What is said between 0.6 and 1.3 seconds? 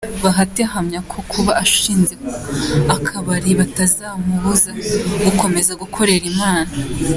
ahamya ko